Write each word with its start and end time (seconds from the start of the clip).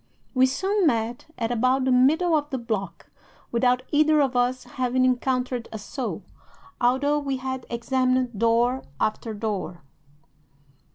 "'We 0.33 0.47
soon 0.47 0.87
met 0.87 1.27
at 1.37 1.51
about 1.51 1.85
the 1.85 1.91
middle 1.91 2.35
of 2.35 2.49
the 2.49 2.57
block, 2.57 3.11
without 3.51 3.83
either 3.91 4.19
of 4.19 4.35
us 4.35 4.63
having 4.63 5.05
encountered 5.05 5.69
a 5.71 5.77
soul, 5.77 6.23
although 6.81 7.19
we 7.19 7.37
had 7.37 7.67
examined 7.69 8.39
door 8.39 8.81
after 8.99 9.35
door. 9.35 9.83